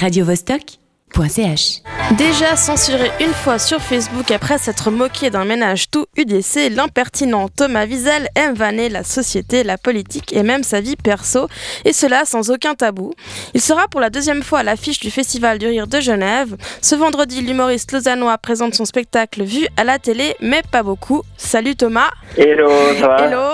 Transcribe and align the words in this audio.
radiovostok.ch. 0.00 1.99
Déjà 2.18 2.56
censuré 2.56 3.12
une 3.20 3.32
fois 3.32 3.60
sur 3.60 3.80
Facebook 3.80 4.32
après 4.32 4.58
s'être 4.58 4.90
moqué 4.90 5.30
d'un 5.30 5.44
ménage 5.44 5.90
tout 5.92 6.06
UDC, 6.16 6.68
l'impertinent 6.74 7.48
Thomas 7.48 7.86
Wiesel 7.86 8.28
aime 8.34 8.54
vanner 8.54 8.88
la 8.88 9.04
société, 9.04 9.62
la 9.62 9.78
politique 9.78 10.32
et 10.32 10.42
même 10.42 10.64
sa 10.64 10.80
vie 10.80 10.96
perso, 10.96 11.46
et 11.84 11.92
cela 11.92 12.24
sans 12.24 12.50
aucun 12.50 12.74
tabou. 12.74 13.14
Il 13.54 13.60
sera 13.60 13.86
pour 13.86 14.00
la 14.00 14.10
deuxième 14.10 14.42
fois 14.42 14.58
à 14.58 14.62
l'affiche 14.64 14.98
du 14.98 15.12
Festival 15.12 15.58
du 15.58 15.68
Rire 15.68 15.86
de 15.86 16.00
Genève. 16.00 16.56
Ce 16.82 16.96
vendredi, 16.96 17.42
l'humoriste 17.42 17.92
lausannois 17.92 18.38
présente 18.38 18.74
son 18.74 18.84
spectacle 18.84 19.44
vu 19.44 19.68
à 19.76 19.84
la 19.84 20.00
télé, 20.00 20.34
mais 20.40 20.62
pas 20.68 20.82
beaucoup. 20.82 21.22
Salut 21.36 21.76
Thomas 21.76 22.10
Hello, 22.36 22.70
ça 22.98 23.06
va? 23.06 23.24
Hello, 23.24 23.48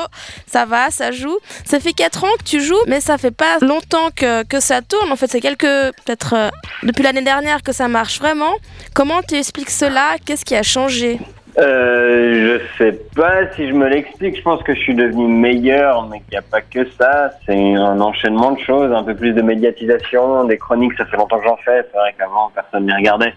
ça 0.50 0.64
va, 0.64 0.90
ça 0.90 1.12
joue? 1.12 1.38
Ça 1.66 1.78
fait 1.78 1.92
4 1.92 2.24
ans 2.24 2.32
que 2.38 2.44
tu 2.44 2.62
joues, 2.62 2.74
mais 2.86 3.02
ça 3.02 3.18
fait 3.18 3.30
pas 3.30 3.58
longtemps 3.60 4.08
que, 4.16 4.44
que 4.44 4.60
ça 4.60 4.80
tourne. 4.80 5.12
En 5.12 5.16
fait, 5.16 5.30
c'est 5.30 5.40
quelques, 5.40 5.62
peut-être 5.62 6.34
euh, 6.34 6.48
depuis 6.82 7.02
l'année 7.02 7.22
dernière 7.22 7.62
que 7.62 7.72
ça 7.72 7.88
marche 7.88 8.18
vraiment. 8.18 8.45
Comment 8.94 9.22
tu 9.22 9.34
expliques 9.36 9.70
cela? 9.70 10.16
Qu'est-ce 10.24 10.44
qui 10.44 10.54
a 10.56 10.62
changé? 10.62 11.18
Euh, 11.58 12.58
Je 12.78 12.84
sais 12.84 12.92
pas 13.14 13.50
si 13.54 13.66
je 13.68 13.72
me 13.72 13.88
l'explique. 13.88 14.36
Je 14.36 14.42
pense 14.42 14.62
que 14.62 14.74
je 14.74 14.80
suis 14.80 14.94
devenu 14.94 15.26
meilleur, 15.26 16.06
mais 16.08 16.18
qu'il 16.20 16.32
n'y 16.32 16.36
a 16.38 16.42
pas 16.42 16.60
que 16.60 16.86
ça. 16.98 17.30
C'est 17.46 17.74
un 17.74 18.00
enchaînement 18.00 18.52
de 18.52 18.60
choses, 18.60 18.92
un 18.92 19.02
peu 19.02 19.14
plus 19.14 19.32
de 19.32 19.42
médiatisation, 19.42 20.44
des 20.44 20.58
chroniques. 20.58 20.92
Ça 20.98 21.06
fait 21.06 21.16
longtemps 21.16 21.38
que 21.38 21.46
j'en 21.46 21.56
fais. 21.58 21.86
C'est 21.90 21.98
vrai 21.98 22.14
qu'avant 22.18 22.50
personne 22.54 22.84
ne 22.84 22.90
les 22.90 22.96
regardait. 22.96 23.34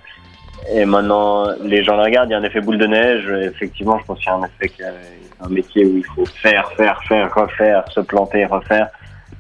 Et 0.74 0.84
maintenant, 0.86 1.48
les 1.64 1.84
gens 1.84 1.96
le 1.96 2.04
regardent. 2.04 2.30
Il 2.30 2.34
y 2.34 2.36
a 2.36 2.40
un 2.40 2.44
effet 2.44 2.60
boule 2.60 2.78
de 2.78 2.88
neige. 2.88 3.30
Effectivement, 3.30 3.98
je 4.00 4.06
pense 4.06 4.20
qu'il 4.20 4.28
y 4.28 4.32
a 4.32 4.36
un 4.36 4.44
effet, 4.44 4.70
qu'il 4.70 4.84
y 4.84 4.88
a 4.88 4.92
un 5.46 5.50
métier 5.50 5.86
où 5.86 5.98
il 5.98 6.06
faut 6.06 6.26
faire, 6.26 6.72
faire, 6.74 7.02
faire, 7.08 7.34
refaire, 7.34 7.84
se 7.92 8.02
planter, 8.02 8.46
refaire 8.46 8.90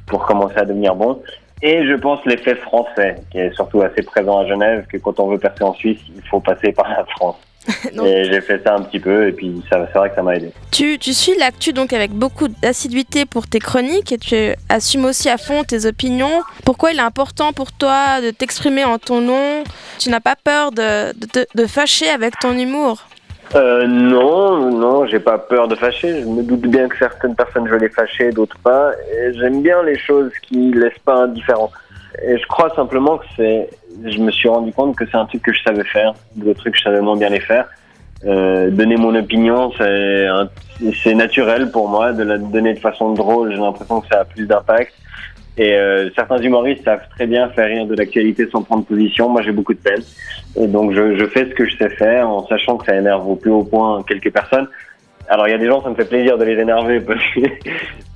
pour 0.07 0.25
commencer 0.25 0.57
à 0.57 0.65
devenir 0.65 0.95
bon. 0.95 1.21
Et 1.61 1.85
je 1.87 1.93
pense 1.95 2.19
l'effet 2.25 2.55
français, 2.55 3.15
qui 3.31 3.37
est 3.39 3.53
surtout 3.53 3.81
assez 3.81 4.01
présent 4.01 4.39
à 4.39 4.47
Genève, 4.47 4.85
que 4.91 4.97
quand 4.97 5.19
on 5.19 5.27
veut 5.27 5.37
percer 5.39 5.63
en 5.63 5.73
Suisse, 5.73 5.99
il 6.15 6.21
faut 6.29 6.39
passer 6.39 6.71
par 6.71 6.89
la 6.89 7.05
France. 7.05 7.35
Et 8.05 8.23
j'ai 8.23 8.41
fait 8.41 8.63
ça 8.63 8.75
un 8.75 8.81
petit 8.81 8.99
peu, 8.99 9.27
et 9.27 9.31
puis 9.31 9.61
c'est 9.69 9.77
vrai 9.93 10.09
que 10.09 10.15
ça 10.15 10.23
m'a 10.23 10.35
aidé. 10.37 10.51
tu, 10.71 10.97
tu 10.97 11.13
suis 11.13 11.37
l'actu 11.37 11.71
donc 11.73 11.91
avec 11.93 12.09
beaucoup 12.11 12.47
d'assiduité 12.47 13.25
pour 13.25 13.47
tes 13.47 13.59
chroniques 13.59 14.11
et 14.11 14.17
tu 14.17 14.35
assumes 14.69 15.05
aussi 15.05 15.29
à 15.29 15.37
fond 15.37 15.63
tes 15.63 15.85
opinions. 15.85 16.41
Pourquoi 16.65 16.93
il 16.93 16.97
est 16.97 17.01
important 17.03 17.51
pour 17.53 17.71
toi 17.73 18.21
de 18.21 18.31
t'exprimer 18.31 18.85
en 18.85 18.97
ton 18.97 19.21
nom? 19.21 19.63
Tu 19.99 20.09
n'as 20.09 20.21
pas 20.21 20.35
peur 20.41 20.71
de, 20.71 21.11
de, 21.19 21.25
te- 21.27 21.45
de 21.53 21.67
fâcher 21.67 22.09
avec 22.09 22.39
ton 22.39 22.57
humour? 22.57 23.03
Euh, 23.55 23.87
non, 23.87 24.69
non, 24.71 25.05
j'ai 25.07 25.19
pas 25.19 25.37
peur 25.39 25.67
de 25.67 25.75
fâcher. 25.75 26.21
Je 26.21 26.25
me 26.27 26.43
doute 26.43 26.61
bien 26.67 26.87
que 26.87 26.97
certaines 26.97 27.35
personnes, 27.35 27.65
je 27.67 27.71
vais 27.73 27.79
les 27.79 27.89
fâcher, 27.89 28.29
d'autres 28.31 28.57
pas. 28.59 28.91
J'aime 29.33 29.61
bien 29.63 29.81
les 29.83 29.97
choses 29.97 30.31
qui 30.43 30.71
laissent 30.71 30.99
pas 31.03 31.15
indifférent. 31.23 31.71
Et 32.23 32.37
je 32.37 32.45
crois 32.47 32.69
simplement 32.75 33.17
que 33.17 33.25
c'est, 33.35 33.69
je 34.05 34.19
me 34.19 34.29
suis 34.31 34.49
rendu 34.49 34.71
compte 34.71 34.95
que 34.95 35.05
c'est 35.09 35.17
un 35.17 35.25
truc 35.25 35.41
que 35.41 35.53
je 35.53 35.61
savais 35.63 35.83
faire, 35.83 36.13
d'autres 36.35 36.59
trucs 36.59 36.73
que 36.73 36.79
je 36.79 36.83
savais 36.83 37.01
moins 37.01 37.17
bien 37.17 37.29
les 37.29 37.39
faire. 37.39 37.65
Euh, 38.25 38.69
donner 38.69 38.97
mon 38.97 39.15
opinion, 39.15 39.71
c'est, 39.77 40.27
un- 40.27 40.49
c'est 41.03 41.13
naturel 41.15 41.71
pour 41.71 41.87
moi. 41.87 42.11
De 42.11 42.23
la 42.23 42.37
donner 42.37 42.73
de 42.73 42.79
façon 42.79 43.13
drôle, 43.13 43.51
j'ai 43.51 43.57
l'impression 43.61 44.01
que 44.01 44.07
ça 44.11 44.19
a 44.21 44.25
plus 44.25 44.45
d'impact. 44.45 44.93
Et 45.57 45.73
euh, 45.73 46.09
certains 46.15 46.37
humoristes 46.37 46.85
savent 46.85 47.07
très 47.15 47.27
bien 47.27 47.49
faire 47.49 47.67
rire 47.67 47.85
de 47.85 47.95
l'actualité 47.95 48.47
sans 48.49 48.63
prendre 48.63 48.85
position. 48.85 49.27
Moi, 49.29 49.41
j'ai 49.41 49.51
beaucoup 49.51 49.73
de 49.73 49.79
peine. 49.79 50.01
Et 50.57 50.67
donc, 50.67 50.93
je, 50.93 51.17
je 51.17 51.25
fais 51.25 51.45
ce 51.45 51.53
que 51.53 51.65
je 51.65 51.75
sais 51.75 51.89
faire 51.89 52.29
en 52.29 52.47
sachant 52.47 52.77
que 52.77 52.85
ça 52.85 52.95
énerve 52.95 53.27
au 53.27 53.35
plus 53.35 53.51
haut 53.51 53.63
point 53.63 54.01
quelques 54.07 54.31
personnes. 54.31 54.67
Alors, 55.27 55.47
il 55.47 55.51
y 55.51 55.53
a 55.53 55.57
des 55.57 55.67
gens, 55.67 55.83
ça 55.83 55.89
me 55.89 55.95
fait 55.95 56.07
plaisir 56.07 56.37
de 56.37 56.43
les 56.45 56.59
énerver 56.59 56.99
parce 57.05 57.19
que, 57.35 57.41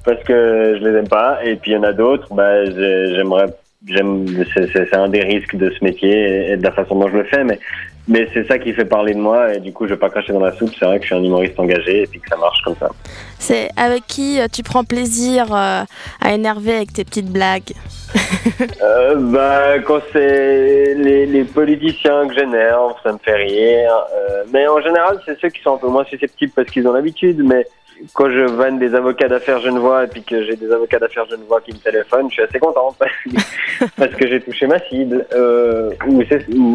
parce 0.06 0.24
que 0.24 0.78
je 0.80 0.88
les 0.88 0.98
aime 1.00 1.08
pas. 1.10 1.40
Et 1.44 1.56
puis, 1.58 1.72
il 1.72 1.74
y 1.74 1.78
en 1.78 1.84
a 1.84 1.94
d'autres, 1.94 2.34
bah, 2.34 2.64
j'ai- 2.66 3.16
j'aimerais, 3.16 3.48
j'aime, 3.88 4.26
c'est, 4.56 4.96
un 4.96 5.10
des 5.10 5.22
risques 5.22 5.56
de 5.56 5.70
ce 5.70 5.84
métier 5.84 6.52
et 6.52 6.58
de 6.58 6.64
la 6.64 6.72
façon 6.72 6.96
dont 6.96 7.10
je 7.10 7.18
le 7.18 7.24
fais. 7.26 7.44
Mais, 7.44 7.60
mais 8.08 8.28
c'est 8.34 8.46
ça 8.48 8.60
qui 8.60 8.74
fait 8.74 8.86
parler 8.86 9.14
de 9.14 9.20
moi. 9.20 9.54
Et 9.54 9.60
du 9.60 9.72
coup, 9.72 9.86
je 9.86 9.94
vais 9.94 10.00
pas 10.00 10.10
cracher 10.10 10.34
dans 10.34 10.40
la 10.40 10.52
soupe. 10.54 10.74
C'est 10.78 10.86
vrai 10.86 10.98
que 10.98 11.04
je 11.04 11.08
suis 11.08 11.16
un 11.16 11.24
humoriste 11.24 11.60
engagé 11.60 12.04
et 12.04 12.08
puis 12.08 12.20
que 12.20 12.28
ça 12.28 12.38
marche 12.38 12.62
comme 12.64 12.76
ça. 12.76 12.90
C'est 13.40 13.70
avec 13.78 14.06
qui 14.08 14.40
euh, 14.40 14.48
tu 14.52 14.64
prends 14.64 14.84
plaisir 14.84 15.54
euh, 15.54 15.84
à 16.22 16.34
énerver 16.34 16.76
avec 16.76 16.94
tes 16.94 17.04
petites 17.04 17.32
blagues? 17.32 17.74
Euh, 18.82 19.16
bah, 19.16 19.80
quand 19.80 20.02
c'est 20.12 20.94
les, 20.96 21.26
les 21.26 21.44
politiciens 21.44 22.28
que 22.28 22.36
j'énerve, 22.36 22.94
ça 23.02 23.14
me 23.14 23.18
fait 23.18 23.36
rire. 23.36 23.92
Euh, 24.14 24.44
mais 24.52 24.68
en 24.68 24.82
général, 24.82 25.20
c'est 25.26 25.40
ceux 25.40 25.50
qui 25.50 25.62
sont 25.62 25.76
un 25.76 25.78
peu 25.78 25.88
moins 25.88 26.04
susceptibles 26.06 26.52
parce 26.56 26.70
qu'ils 26.70 26.88
ont 26.88 26.94
l'habitude. 26.94 27.42
Mais 27.44 27.66
quand 28.14 28.30
je 28.30 28.42
vanne 28.42 28.80
des 28.80 28.94
avocats 28.96 29.28
d'affaires 29.28 29.60
genevois 29.60 30.04
et 30.04 30.08
puis 30.08 30.24
que 30.24 30.44
j'ai 30.44 30.56
des 30.56 30.72
avocats 30.72 31.00
d'affaires 31.00 31.26
genevois 31.30 31.62
qui 31.62 31.72
me 31.72 31.78
téléphonent, 31.78 32.30
je 32.30 32.34
suis 32.34 32.44
assez 32.44 32.60
content 32.60 32.96
parce 33.98 34.14
que, 34.16 34.28
j'ai 34.28 34.42
touché 34.42 34.68
ma 34.68 34.80
cible. 34.80 35.26
Euh, 35.34 35.92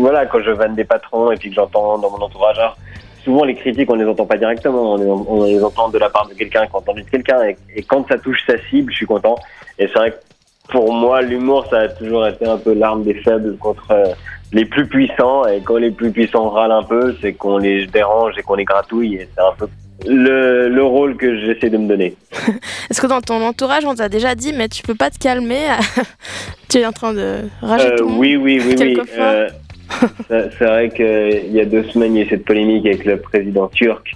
voilà, 0.00 0.26
quand 0.26 0.40
je 0.40 0.50
vanne 0.50 0.74
des 0.74 0.84
patrons 0.84 1.30
et 1.30 1.36
puis 1.36 1.50
que 1.50 1.56
j'entends 1.56 1.98
dans 1.98 2.10
mon 2.10 2.18
entourage. 2.18 2.58
alors, 2.58 2.76
souvent, 3.24 3.44
les 3.44 3.54
critiques, 3.54 3.90
on 3.90 3.96
les 3.96 4.06
entend 4.06 4.26
pas 4.26 4.38
directement. 4.38 4.94
On 4.94 4.96
les, 4.96 5.06
on 5.06 5.44
les 5.44 5.62
entend 5.62 5.88
de 5.88 5.98
la 5.98 6.08
part 6.08 6.28
de 6.28 6.34
quelqu'un 6.34 6.66
qui 6.66 6.72
a 6.72 6.78
entendu 6.78 7.02
de 7.02 7.10
quelqu'un. 7.10 7.42
Et, 7.44 7.56
et 7.76 7.82
quand 7.82 8.08
ça 8.08 8.18
touche 8.18 8.44
sa 8.46 8.58
cible, 8.70 8.90
je 8.92 8.96
suis 8.96 9.06
content. 9.06 9.36
Et 9.78 9.86
c'est 9.88 9.98
vrai 9.98 10.10
que 10.12 10.16
pour 10.70 10.92
moi, 10.92 11.22
l'humour, 11.22 11.66
ça 11.70 11.80
a 11.80 11.88
toujours 11.88 12.26
été 12.26 12.46
un 12.46 12.58
peu 12.58 12.74
l'arme 12.74 13.02
des 13.02 13.14
faibles 13.14 13.56
contre 13.56 13.90
euh, 13.90 14.12
les 14.52 14.64
plus 14.64 14.86
puissants. 14.86 15.46
Et 15.46 15.60
quand 15.60 15.76
les 15.76 15.90
plus 15.90 16.10
puissants 16.10 16.50
râlent 16.50 16.72
un 16.72 16.82
peu, 16.82 17.14
c'est 17.20 17.32
qu'on 17.32 17.58
les 17.58 17.86
dérange 17.86 18.34
et 18.38 18.42
qu'on 18.42 18.54
les 18.54 18.64
gratouille. 18.64 19.16
Et 19.16 19.28
c'est 19.34 19.42
un 19.42 19.52
peu 19.58 19.68
le, 20.06 20.68
le 20.68 20.82
rôle 20.84 21.16
que 21.16 21.38
j'essaie 21.40 21.70
de 21.70 21.76
me 21.76 21.88
donner. 21.88 22.14
Est-ce 22.90 23.00
que 23.00 23.06
dans 23.06 23.20
ton 23.20 23.42
entourage, 23.44 23.84
on 23.84 23.94
t'a 23.94 24.08
déjà 24.08 24.34
dit, 24.34 24.52
mais 24.52 24.68
tu 24.68 24.82
peux 24.82 24.94
pas 24.94 25.10
te 25.10 25.18
calmer 25.18 25.60
Tu 26.68 26.78
es 26.78 26.86
en 26.86 26.92
train 26.92 27.12
de 27.14 27.36
rager 27.62 27.86
Euh, 27.92 27.96
tout 27.96 28.04
le 28.04 28.10
monde 28.10 28.18
oui, 28.20 28.36
oui, 28.36 28.60
oui, 28.64 28.74
oui. 28.78 28.98
Euh, 29.18 29.48
c'est 30.28 30.50
c'est 30.58 30.64
vrai 30.66 30.90
qu'il 30.90 31.52
y 31.52 31.60
a 31.60 31.64
deux 31.64 31.84
semaines, 31.84 32.14
il 32.14 32.18
y 32.18 32.22
a 32.22 32.26
eu 32.26 32.28
cette 32.28 32.44
polémique 32.44 32.84
avec 32.86 33.04
le 33.06 33.18
président 33.18 33.68
turc, 33.68 34.12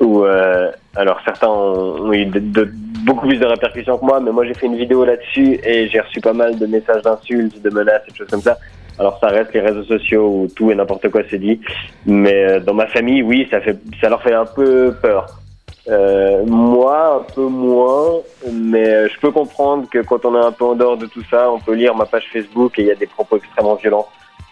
où 0.00 0.24
euh, 0.24 0.70
alors 0.94 1.20
certains 1.24 1.48
ont, 1.48 2.00
ont 2.06 2.12
eu 2.12 2.26
de- 2.26 2.38
de- 2.38 2.70
beaucoup 3.04 3.26
plus 3.26 3.38
de 3.38 3.44
répercussions 3.46 3.98
que 3.98 4.04
moi, 4.04 4.20
mais 4.20 4.30
moi 4.30 4.46
j'ai 4.46 4.54
fait 4.54 4.66
une 4.66 4.76
vidéo 4.76 5.04
là-dessus 5.04 5.58
et 5.64 5.88
j'ai 5.88 5.98
reçu 6.00 6.20
pas 6.20 6.32
mal 6.32 6.58
de 6.58 6.66
messages 6.66 7.02
d'insultes, 7.02 7.60
de 7.60 7.70
menaces 7.70 8.02
et 8.08 8.12
de 8.12 8.16
choses 8.16 8.28
comme 8.30 8.42
ça. 8.42 8.56
Alors 9.00 9.18
ça 9.18 9.28
reste 9.28 9.52
les 9.54 9.60
réseaux 9.60 9.82
sociaux 9.84 10.26
où 10.28 10.48
tout 10.54 10.70
et 10.70 10.74
n'importe 10.74 11.08
quoi 11.08 11.22
c'est 11.30 11.38
dit, 11.38 11.58
mais 12.04 12.34
euh, 12.44 12.60
dans 12.60 12.74
ma 12.74 12.86
famille, 12.86 13.22
oui, 13.22 13.48
ça 13.50 13.60
fait, 13.62 13.78
ça 14.00 14.10
leur 14.10 14.22
fait 14.22 14.34
un 14.34 14.44
peu 14.44 14.94
peur. 15.00 15.26
Euh, 15.88 16.44
moi, 16.44 17.22
un 17.26 17.32
peu 17.34 17.46
moins, 17.46 18.18
mais 18.52 18.86
euh, 18.88 19.08
je 19.08 19.18
peux 19.18 19.30
comprendre 19.32 19.88
que 19.90 20.00
quand 20.00 20.24
on 20.26 20.34
est 20.40 20.44
un 20.44 20.52
peu 20.52 20.64
en 20.66 20.74
dehors 20.74 20.98
de 20.98 21.06
tout 21.06 21.22
ça, 21.30 21.50
on 21.50 21.58
peut 21.58 21.72
lire 21.74 21.94
ma 21.94 22.04
page 22.04 22.24
Facebook 22.30 22.78
et 22.78 22.82
il 22.82 22.88
y 22.88 22.92
a 22.92 22.94
des 22.94 23.06
propos 23.06 23.38
extrêmement 23.38 23.76
violents 23.76 24.06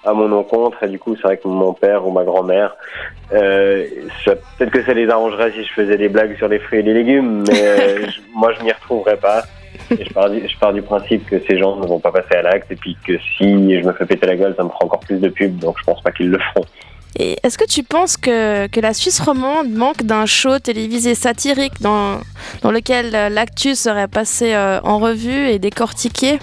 à 0.05 0.15
mon 0.15 0.33
encontre. 0.33 0.83
Et 0.83 0.89
du 0.89 0.99
coup, 0.99 1.15
c'est 1.17 1.23
vrai 1.25 1.37
que 1.37 1.47
mon 1.47 1.75
père 1.75 2.07
ou 2.09 2.11
ma 2.11 2.25
grand-mère, 2.25 2.75
euh, 3.35 3.85
peut-être 4.25 4.71
que 4.71 4.83
ça 4.83 4.95
les 4.95 5.09
arrangerait 5.11 5.53
si 5.53 5.63
je 5.63 5.73
faisais 5.75 5.99
des 5.99 6.09
blagues 6.09 6.37
sur 6.39 6.49
les 6.49 6.59
fruits 6.59 6.79
et 6.79 6.83
les 6.83 6.95
légumes, 6.95 7.45
mais 7.47 7.61
euh, 7.63 8.07
je- 8.09 8.21
moi, 8.35 8.53
je 8.59 8.65
m'y 8.65 8.73
retrouverais 8.73 9.19
pas. 9.19 9.43
Et 9.91 10.04
je 10.04 10.12
pars, 10.12 10.31
du, 10.31 10.47
je 10.47 10.59
pars 10.59 10.72
du 10.72 10.82
principe 10.82 11.26
que 11.26 11.41
ces 11.49 11.59
gens 11.59 11.76
ne 11.76 11.87
vont 11.87 12.00
pas 12.00 12.12
passer 12.12 12.37
à 12.37 12.43
l'acte 12.43 12.71
et 12.71 12.76
puis 12.76 12.97
que 13.06 13.19
si 13.37 13.81
je 13.81 13.87
me 13.87 13.93
fais 13.93 14.06
péter 14.06 14.26
la 14.26 14.37
gueule, 14.37 14.54
ça 14.56 14.65
me 14.65 14.69
fera 14.69 14.84
encore 14.84 15.00
plus 15.00 15.19
de 15.19 15.28
pub, 15.28 15.59
donc 15.59 15.76
je 15.78 15.84
pense 15.84 16.03
pas 16.03 16.12
qu'ils 16.12 16.31
le 16.31 16.38
feront. 16.38 16.66
Et 17.19 17.37
est-ce 17.43 17.56
que 17.59 17.66
tu 17.66 17.82
penses 17.82 18.16
que, 18.16 18.66
que 18.69 18.81
la 18.81 18.93
Suisse 18.93 19.21
romande 19.21 19.71
manque 19.71 20.03
d'un 20.03 20.26
show 20.26 20.59
télévisé 20.59 21.15
satirique 21.15 21.81
dans, 21.81 22.21
dans 22.62 22.71
lequel 22.71 23.15
euh, 23.15 23.28
l'actu 23.28 23.75
serait 23.75 24.09
passé 24.09 24.54
euh, 24.54 24.78
en 24.82 24.99
revue 24.99 25.49
et 25.49 25.59
décortiqué? 25.59 26.38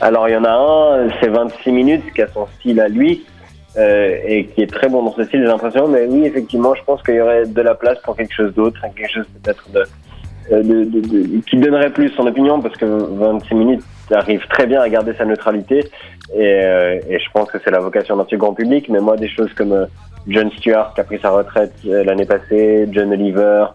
Alors, 0.00 0.28
il 0.28 0.32
y 0.32 0.36
en 0.36 0.44
a 0.44 0.50
un, 0.50 1.08
c'est 1.20 1.28
26 1.28 1.72
minutes, 1.72 2.04
qui 2.14 2.22
a 2.22 2.28
son 2.28 2.46
style 2.58 2.80
à 2.80 2.88
lui, 2.88 3.24
euh, 3.76 4.16
et 4.24 4.46
qui 4.46 4.62
est 4.62 4.72
très 4.72 4.88
bon 4.88 5.02
dans 5.02 5.14
ce 5.14 5.24
style, 5.24 5.40
j'ai 5.40 5.46
l'impression. 5.46 5.88
Mais 5.88 6.06
oui, 6.06 6.24
effectivement, 6.24 6.74
je 6.74 6.82
pense 6.84 7.02
qu'il 7.02 7.16
y 7.16 7.20
aurait 7.20 7.46
de 7.46 7.60
la 7.60 7.74
place 7.74 7.98
pour 8.02 8.16
quelque 8.16 8.34
chose 8.34 8.54
d'autre, 8.54 8.80
quelque 8.96 9.12
chose 9.12 9.26
peut-être 9.42 9.70
de, 9.72 9.84
de, 10.50 10.84
de- 10.84 11.00
de- 11.00 11.40
qui 11.48 11.56
donnerait 11.56 11.90
plus 11.90 12.10
son 12.10 12.26
opinion, 12.26 12.60
parce 12.60 12.76
que 12.76 12.84
26 12.84 13.54
minutes 13.54 13.82
arrive 14.12 14.46
très 14.48 14.66
bien 14.66 14.80
à 14.80 14.88
garder 14.88 15.14
sa 15.14 15.24
neutralité, 15.24 15.80
et, 16.34 16.38
euh, 16.40 16.98
et 17.08 17.18
je 17.18 17.30
pense 17.32 17.50
que 17.50 17.58
c'est 17.64 17.70
la 17.70 17.80
vocation 17.80 18.16
d'un 18.16 18.26
grand 18.36 18.54
public. 18.54 18.88
Mais 18.88 19.00
moi, 19.00 19.16
des 19.16 19.28
choses 19.28 19.52
comme 19.54 19.72
euh, 19.72 19.86
Jon 20.26 20.50
Stewart, 20.58 20.92
qui 20.94 21.00
a 21.00 21.04
pris 21.04 21.18
sa 21.20 21.30
retraite 21.30 21.72
euh, 21.86 22.04
l'année 22.04 22.26
passée, 22.26 22.86
John 22.92 23.12
Oliver, 23.12 23.66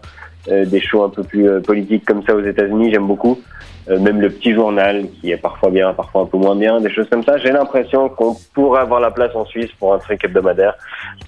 euh, 0.48 0.64
des 0.64 0.80
shows 0.80 1.04
un 1.04 1.10
peu 1.10 1.22
plus 1.22 1.48
euh, 1.48 1.60
politiques 1.60 2.04
comme 2.04 2.22
ça 2.24 2.34
aux 2.34 2.42
États-Unis, 2.42 2.92
j'aime 2.92 3.06
beaucoup. 3.06 3.40
Euh, 3.88 3.98
même 3.98 4.20
le 4.20 4.28
petit 4.30 4.52
journal 4.54 5.04
qui 5.20 5.32
est 5.32 5.36
parfois 5.38 5.70
bien, 5.70 5.92
parfois 5.94 6.22
un 6.22 6.26
peu 6.26 6.36
moins 6.38 6.54
bien, 6.54 6.80
des 6.80 6.90
choses 6.90 7.08
comme 7.10 7.24
ça. 7.24 7.38
J'ai 7.38 7.50
l'impression 7.50 8.08
qu'on 8.10 8.34
pourrait 8.54 8.82
avoir 8.82 9.00
la 9.00 9.10
place 9.10 9.34
en 9.34 9.44
Suisse 9.46 9.70
pour 9.78 9.94
un 9.94 9.98
truc 9.98 10.22
hebdomadaire, 10.24 10.74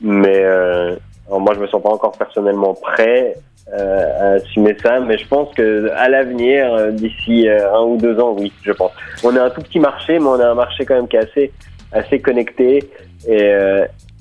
mais 0.02 0.42
euh, 0.44 0.94
moi 1.40 1.54
je 1.54 1.60
me 1.60 1.66
sens 1.66 1.82
pas 1.82 1.90
encore 1.90 2.12
personnellement 2.12 2.74
prêt 2.74 3.34
euh, 3.72 4.04
à 4.18 4.24
assumer 4.34 4.76
ça, 4.82 4.98
mais 5.00 5.16
je 5.16 5.26
pense 5.28 5.54
que 5.54 5.88
à 5.92 6.08
l'avenir, 6.08 6.74
euh, 6.74 6.90
d'ici 6.90 7.48
euh, 7.48 7.72
un 7.72 7.84
ou 7.84 7.96
deux 7.96 8.18
ans, 8.18 8.34
oui, 8.36 8.52
je 8.62 8.72
pense. 8.72 8.90
On 9.22 9.34
est 9.36 9.38
un 9.38 9.50
tout 9.50 9.62
petit 9.62 9.78
marché, 9.78 10.18
mais 10.18 10.26
on 10.26 10.40
a 10.40 10.48
un 10.48 10.54
marché 10.54 10.84
quand 10.84 10.96
même 10.96 11.06
qui 11.06 11.16
est 11.16 11.20
assez 11.20 11.52
assez 11.92 12.18
connecté 12.20 12.80
et 13.28 13.36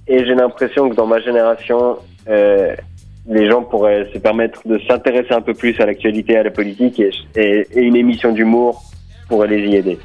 j'ai 0.08 0.36
l'impression 0.36 0.90
que 0.90 0.96
dans 0.96 1.08
ma 1.08 1.22
génération, 1.22 1.98
les 2.28 3.50
gens 3.50 3.64
pourraient 3.64 4.10
se 4.14 4.20
permettre 4.20 4.68
de 4.68 4.78
s'intéresser 4.88 5.34
un 5.34 5.40
peu 5.42 5.54
plus 5.54 5.80
à 5.80 5.86
l'actualité, 5.86 6.38
à 6.38 6.44
la 6.44 6.52
politique 6.52 7.02
et 7.36 7.68
une 7.74 7.96
émission 7.96 8.34
d'humour 8.34 8.84
pourrait 9.32 9.48
les 9.48 9.66
y 9.66 9.76
aider. 9.78 9.98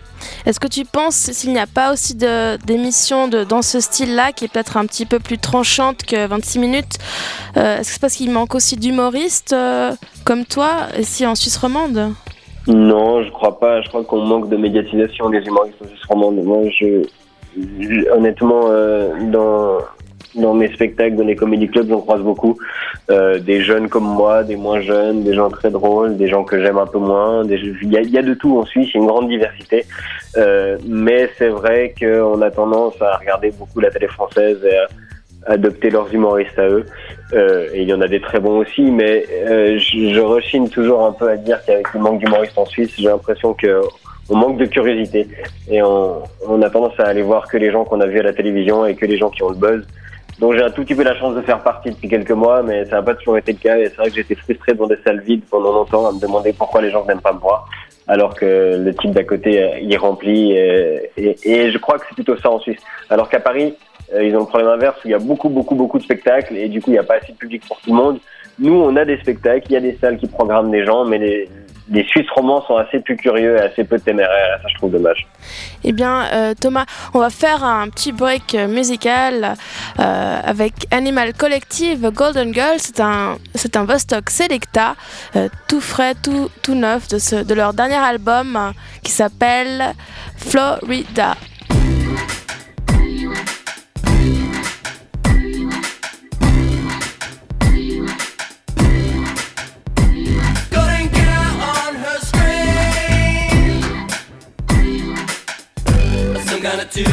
Est-ce 0.46 0.60
que 0.60 0.68
tu 0.68 0.84
penses, 0.84 1.16
s'il 1.32 1.52
n'y 1.52 1.58
a 1.58 1.66
pas 1.66 1.92
aussi 1.92 2.14
d'émissions 2.14 3.26
dans 3.26 3.60
ce 3.60 3.80
style-là, 3.80 4.30
qui 4.30 4.44
est 4.44 4.48
peut-être 4.48 4.76
un 4.76 4.86
petit 4.86 5.04
peu 5.04 5.18
plus 5.18 5.36
tranchante 5.36 6.04
que 6.04 6.28
26 6.28 6.60
minutes, 6.60 6.98
euh, 7.56 7.78
est-ce 7.78 7.88
que 7.88 7.94
c'est 7.94 8.00
parce 8.00 8.14
qu'il 8.14 8.30
manque 8.30 8.54
aussi 8.54 8.76
d'humoristes 8.76 9.52
euh, 9.52 9.90
comme 10.24 10.44
toi, 10.44 10.70
ici 10.96 11.26
en 11.26 11.34
Suisse 11.34 11.56
romande? 11.56 12.12
Non, 12.68 13.24
je 13.24 13.30
crois 13.30 13.58
pas. 13.58 13.82
Je 13.82 13.88
crois 13.88 14.04
qu'on 14.04 14.24
manque 14.24 14.48
de 14.48 14.56
médiatisation 14.56 15.28
des 15.28 15.40
humoristes 15.40 15.82
en 15.82 15.88
Suisse 15.88 16.04
romande. 16.08 16.36
Moi, 16.44 16.62
je, 16.78 18.08
honnêtement, 18.16 18.62
euh, 18.68 19.10
dans 19.32 19.78
dans 20.34 20.54
mes 20.54 20.72
spectacles, 20.72 21.16
dans 21.16 21.24
les 21.24 21.36
comédie 21.36 21.68
clubs, 21.68 21.88
j'en 21.88 22.00
croise 22.00 22.20
beaucoup. 22.20 22.58
Euh, 23.10 23.38
des 23.38 23.62
jeunes 23.62 23.88
comme 23.88 24.04
moi, 24.04 24.42
des 24.42 24.56
moins 24.56 24.80
jeunes, 24.80 25.22
des 25.22 25.34
gens 25.34 25.48
très 25.48 25.70
drôles, 25.70 26.16
des 26.16 26.28
gens 26.28 26.44
que 26.44 26.60
j'aime 26.60 26.78
un 26.78 26.86
peu 26.86 26.98
moins. 26.98 27.44
Il 27.44 27.92
y 27.92 27.96
a, 27.96 28.02
y 28.02 28.18
a, 28.18 28.22
de 28.22 28.34
tout 28.34 28.58
en 28.58 28.64
Suisse, 28.64 28.88
il 28.92 28.96
y 28.96 28.98
a 28.98 29.02
une 29.02 29.08
grande 29.08 29.28
diversité. 29.28 29.84
Euh, 30.36 30.76
mais 30.86 31.30
c'est 31.38 31.48
vrai 31.48 31.94
qu'on 31.98 32.40
a 32.42 32.50
tendance 32.50 33.00
à 33.00 33.16
regarder 33.16 33.52
beaucoup 33.52 33.80
la 33.80 33.90
télé 33.90 34.08
française 34.08 34.58
et 34.64 34.76
à 34.76 34.86
adopter 35.46 35.90
leurs 35.90 36.12
humoristes 36.12 36.58
à 36.58 36.68
eux. 36.68 36.86
Euh, 37.32 37.68
et 37.72 37.82
il 37.82 37.88
y 37.88 37.94
en 37.94 38.00
a 38.00 38.08
des 38.08 38.20
très 38.20 38.40
bons 38.40 38.58
aussi, 38.58 38.82
mais 38.82 39.24
euh, 39.48 39.78
je, 39.78 40.12
je, 40.12 40.20
rechigne 40.20 40.68
toujours 40.68 41.04
un 41.04 41.12
peu 41.12 41.28
à 41.28 41.36
dire 41.36 41.60
qu'avec 41.64 41.92
le 41.94 42.00
manque 42.00 42.18
d'humoristes 42.18 42.58
en 42.58 42.66
Suisse, 42.66 42.92
j'ai 42.98 43.08
l'impression 43.08 43.54
que 43.54 43.80
on 44.28 44.36
manque 44.36 44.58
de 44.58 44.66
curiosité 44.66 45.28
et 45.70 45.82
on, 45.82 46.22
on, 46.48 46.60
a 46.62 46.68
tendance 46.68 46.98
à 46.98 47.04
aller 47.04 47.22
voir 47.22 47.48
que 47.48 47.56
les 47.56 47.70
gens 47.70 47.84
qu'on 47.84 48.00
a 48.00 48.06
vus 48.06 48.18
à 48.18 48.24
la 48.24 48.32
télévision 48.32 48.84
et 48.84 48.96
que 48.96 49.06
les 49.06 49.18
gens 49.18 49.30
qui 49.30 49.42
ont 49.44 49.50
le 49.50 49.56
buzz 49.56 49.86
dont 50.38 50.52
j'ai 50.52 50.62
un 50.62 50.70
tout 50.70 50.82
petit 50.82 50.94
peu 50.94 51.02
la 51.02 51.16
chance 51.16 51.34
de 51.34 51.42
faire 51.42 51.62
partie 51.62 51.90
depuis 51.90 52.08
quelques 52.08 52.30
mois, 52.30 52.62
mais 52.62 52.84
ça 52.86 52.96
n'a 52.96 53.02
pas 53.02 53.14
toujours 53.14 53.38
été 53.38 53.52
le 53.52 53.58
cas. 53.58 53.78
Et 53.78 53.86
c'est 53.86 53.96
vrai 53.96 54.10
que 54.10 54.16
j'étais 54.16 54.34
frustré 54.34 54.72
devant 54.72 54.86
des 54.86 54.98
salles 55.04 55.20
vides 55.20 55.44
pendant 55.50 55.72
longtemps 55.72 56.06
à 56.06 56.12
me 56.12 56.20
demander 56.20 56.52
pourquoi 56.52 56.82
les 56.82 56.90
gens 56.90 57.04
n'aiment 57.06 57.20
pas 57.20 57.32
me 57.32 57.38
voir, 57.38 57.68
alors 58.06 58.34
que 58.34 58.76
le 58.76 58.94
type 58.94 59.12
d'à 59.12 59.24
côté 59.24 59.62
euh, 59.62 59.78
y 59.80 59.96
remplit. 59.96 60.52
Et, 60.52 61.10
et, 61.16 61.70
je 61.70 61.78
crois 61.78 61.98
que 61.98 62.04
c'est 62.08 62.14
plutôt 62.14 62.36
ça 62.36 62.50
en 62.50 62.58
Suisse. 62.60 62.80
Alors 63.08 63.28
qu'à 63.28 63.40
Paris, 63.40 63.74
euh, 64.14 64.24
ils 64.24 64.36
ont 64.36 64.40
le 64.40 64.46
problème 64.46 64.68
inverse 64.68 64.96
où 65.04 65.08
il 65.08 65.10
y 65.10 65.14
a 65.14 65.18
beaucoup, 65.18 65.48
beaucoup, 65.48 65.74
beaucoup 65.74 65.98
de 65.98 66.04
spectacles 66.04 66.56
et 66.56 66.68
du 66.68 66.80
coup 66.80 66.90
il 66.90 66.94
n'y 66.94 66.98
a 66.98 67.04
pas 67.04 67.16
assez 67.16 67.32
de 67.32 67.38
public 67.38 67.66
pour 67.66 67.80
tout 67.80 67.90
le 67.90 67.96
monde. 67.96 68.18
Nous, 68.58 68.72
on 68.72 68.94
a 68.96 69.04
des 69.04 69.18
spectacles, 69.18 69.66
il 69.68 69.72
y 69.72 69.76
a 69.76 69.80
des 69.80 69.98
salles 70.00 70.16
qui 70.16 70.28
programment 70.28 70.70
des 70.70 70.84
gens, 70.84 71.04
mais 71.04 71.18
les, 71.18 71.48
les 71.88 72.04
Suisses 72.04 72.30
romans 72.34 72.64
sont 72.66 72.76
assez 72.76 73.00
plus 73.00 73.16
curieux 73.16 73.56
et 73.56 73.60
assez 73.60 73.84
peu 73.84 73.98
téméraires. 73.98 74.58
Ça, 74.62 74.68
je 74.68 74.74
trouve 74.74 74.92
dommage. 74.92 75.26
Eh 75.84 75.92
bien, 75.92 76.26
euh, 76.32 76.54
Thomas, 76.60 76.84
on 77.14 77.20
va 77.20 77.30
faire 77.30 77.62
un 77.64 77.88
petit 77.88 78.12
break 78.12 78.54
musical 78.68 79.54
euh, 79.98 80.40
avec 80.44 80.72
Animal 80.90 81.32
Collective 81.34 82.10
Golden 82.10 82.52
Girl. 82.52 82.76
C'est 82.78 83.00
un, 83.00 83.36
un 83.74 83.84
Vostok 83.84 84.30
Selecta, 84.30 84.96
euh, 85.36 85.48
tout 85.68 85.80
frais, 85.80 86.14
tout, 86.14 86.50
tout 86.62 86.74
neuf 86.74 87.08
de, 87.08 87.42
de 87.44 87.54
leur 87.54 87.72
dernier 87.72 87.96
album 87.96 88.72
qui 89.02 89.12
s'appelle 89.12 89.94
Florida. 90.36 91.34
Too. 106.90 107.04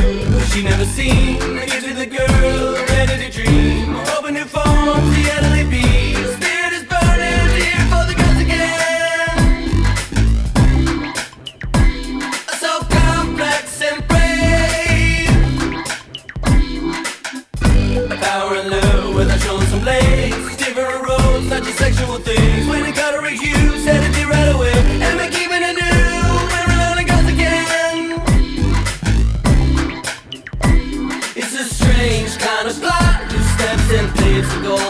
She 0.52 0.64
never 0.64 0.86
seen. 0.86 1.40
Give 1.40 1.84
to 1.84 1.94
the 1.94 2.06
girl, 2.06 2.93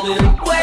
it 0.06 0.22
away. 0.42 0.63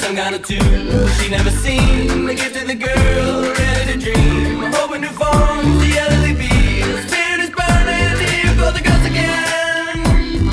Some 0.00 0.16
kind 0.16 0.34
of 0.34 0.42
tune 0.46 1.08
she 1.18 1.30
never 1.30 1.50
seen. 1.50 2.24
The 2.26 2.34
gift 2.34 2.56
of 2.56 2.66
the 2.66 2.74
girl, 2.74 3.42
ready 3.52 3.92
to 3.92 3.98
dream. 3.98 4.72
Open 4.74 5.02
new 5.02 5.08
forms, 5.08 5.78
the 5.82 5.98
elderly 5.98 6.34
bee. 6.34 6.80
The 6.80 7.02
spirit 7.06 7.40
is 7.44 7.50
burning, 7.50 8.18
here 8.24 8.54
for 8.58 8.72
the 8.72 8.82
gods 8.82 9.06
again. 9.12 10.48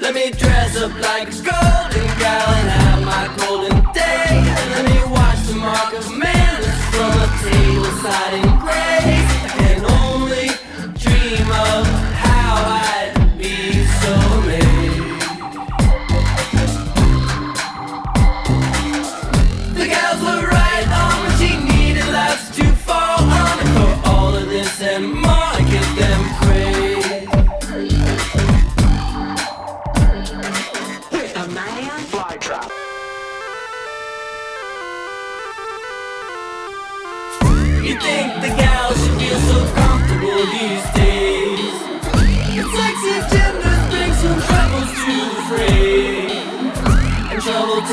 Let 0.00 0.14
me 0.14 0.30
dress 0.32 0.76
up 0.76 0.92
like 1.00 1.32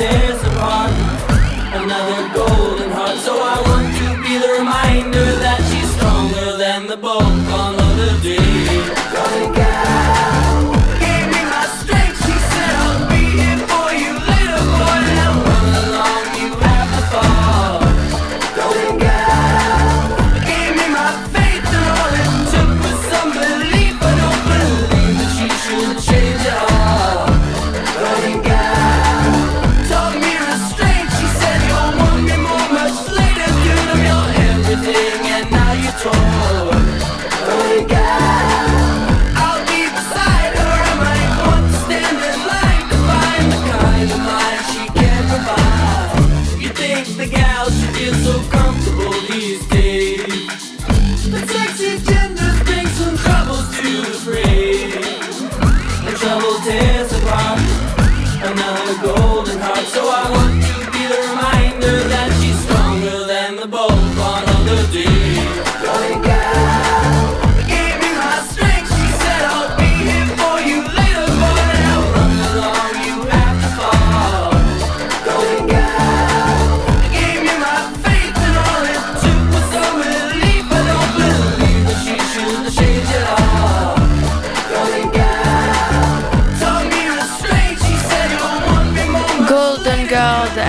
tears 0.02 0.42
apart 0.50 0.92
another 1.80 2.22
golden 2.34 2.90
heart. 2.90 3.18
So 3.20 3.34
I 3.38 3.58
want 3.68 3.88
to 4.02 4.08
be 4.26 4.34
the 4.44 4.52
reminder 4.60 5.28
that 5.46 5.60
she's 5.70 5.90
stronger 5.96 6.58
than 6.58 6.88
the 6.88 6.98
on 7.62 7.81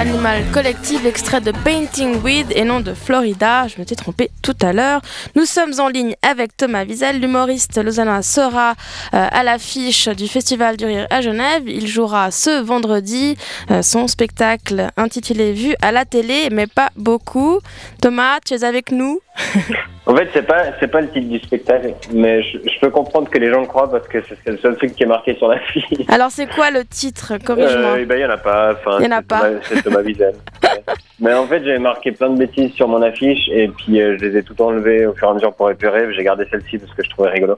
Animal 0.02 0.42
Collective, 0.52 1.06
extrait 1.06 1.40
de 1.40 1.52
Painting 1.52 2.20
Weed 2.24 2.48
et 2.56 2.64
non 2.64 2.80
de 2.80 2.92
Florida. 2.92 3.68
Je 3.68 3.80
me 3.80 3.86
suis 3.86 3.94
trompé 3.94 4.32
tout 4.42 4.56
à 4.60 4.72
l'heure. 4.72 5.00
Nous 5.36 5.44
sommes 5.44 5.74
en 5.78 5.86
ligne 5.86 6.16
avec 6.22 6.56
Thomas 6.56 6.84
Wiesel, 6.84 7.20
l'humoriste 7.20 7.78
lausannois 7.80 8.22
sera 8.22 8.70
euh, 8.70 8.74
à 9.12 9.44
l'affiche 9.44 10.08
du 10.08 10.26
Festival 10.26 10.76
du 10.76 10.86
Rire 10.86 11.06
à 11.08 11.20
Genève. 11.20 11.62
Il 11.68 11.86
jouera 11.86 12.32
ce 12.32 12.60
vendredi 12.60 13.36
euh, 13.70 13.80
son 13.82 14.08
spectacle 14.08 14.88
intitulé 14.96 15.52
Vu 15.52 15.76
à 15.80 15.92
la 15.92 16.04
télé, 16.04 16.48
mais 16.50 16.66
pas 16.66 16.90
beaucoup. 16.96 17.60
Thomas, 18.00 18.40
tu 18.44 18.54
es 18.54 18.64
avec 18.64 18.90
nous? 18.90 19.20
En 20.04 20.16
fait, 20.16 20.28
c'est 20.32 20.42
pas 20.42 20.64
c'est 20.80 20.88
pas 20.88 21.00
le 21.00 21.08
titre 21.08 21.28
du 21.28 21.38
spectacle, 21.38 21.94
mais 22.12 22.42
je, 22.42 22.58
peux 22.80 22.90
comprendre 22.90 23.30
que 23.30 23.38
les 23.38 23.50
gens 23.50 23.60
le 23.60 23.66
croient 23.66 23.88
parce 23.88 24.08
que 24.08 24.18
c'est 24.22 24.50
le 24.50 24.58
seul 24.58 24.76
truc 24.76 24.96
qui 24.96 25.04
est 25.04 25.06
marqué 25.06 25.36
sur 25.36 25.46
la 25.46 25.60
fille. 25.60 26.04
Alors, 26.08 26.30
c'est 26.30 26.52
quoi 26.52 26.72
le 26.72 26.84
titre? 26.84 27.34
Corrige-moi. 27.44 27.98
Euh, 27.98 28.04
ben, 28.04 28.18
il 28.18 28.22
y 28.22 28.26
en 28.26 28.30
a 28.30 28.36
pas. 28.36 28.72
Enfin, 28.72 28.96
il 28.98 29.04
y 29.04 29.08
en 29.08 29.16
a 29.16 29.22
pas. 29.22 29.42
C'est 29.62 29.80
Thomas 29.82 30.02
Wiesel. 30.02 30.34
mais 31.20 31.32
en 31.32 31.46
fait, 31.46 31.62
j'avais 31.64 31.78
marqué 31.78 32.10
plein 32.10 32.30
de 32.30 32.38
bêtises 32.38 32.72
sur 32.72 32.88
mon 32.88 33.00
affiche 33.00 33.48
et 33.52 33.68
puis 33.68 34.00
euh, 34.00 34.16
je 34.18 34.24
les 34.24 34.38
ai 34.38 34.42
tout 34.42 34.60
enlevées 34.60 35.06
au 35.06 35.14
fur 35.14 35.28
et 35.28 35.30
à 35.30 35.34
mesure 35.34 35.54
pour 35.54 35.70
épurer. 35.70 36.12
J'ai 36.14 36.24
gardé 36.24 36.46
celle-ci 36.50 36.78
parce 36.78 36.92
que 36.94 37.04
je 37.04 37.10
trouvais 37.10 37.30
rigolo. 37.30 37.56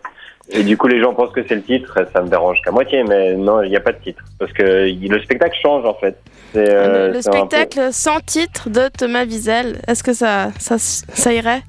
Et 0.51 0.63
du 0.63 0.77
coup, 0.77 0.89
les 0.89 1.01
gens 1.01 1.15
pensent 1.15 1.33
que 1.33 1.43
c'est 1.49 1.55
le 1.55 1.63
titre, 1.63 2.07
ça 2.13 2.21
me 2.21 2.29
dérange 2.29 2.59
qu'à 2.63 2.71
moitié, 2.71 3.03
mais 3.05 3.35
non, 3.35 3.63
il 3.63 3.71
n'y 3.71 3.77
a 3.77 3.81
pas 3.81 3.93
de 3.93 3.99
titre. 3.99 4.23
Parce 4.39 4.53
que 4.53 4.63
le 4.63 5.23
spectacle 5.23 5.57
change 5.63 5.87
en 5.87 5.95
fait. 5.95 6.19
Euh, 6.57 7.13
le, 7.13 7.23
spectacle 7.23 7.89
sans 7.93 8.21
titre 8.21 8.69
de 8.69 8.89
Thomas 8.97 9.25
Wiesel, 9.25 9.81
est-ce 9.89 10.03
que 10.03 10.13
ça, 10.13 10.51
ça, 10.59 10.77
ça 10.79 11.33
irait? 11.33 11.63